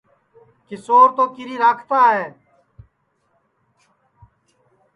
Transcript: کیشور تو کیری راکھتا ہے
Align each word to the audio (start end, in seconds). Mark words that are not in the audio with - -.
کیشور 0.67 1.07
تو 1.15 1.23
کیری 1.35 1.55
راکھتا 1.63 1.99
ہے 2.15 2.27